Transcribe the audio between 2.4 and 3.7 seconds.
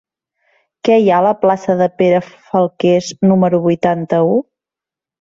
Falqués número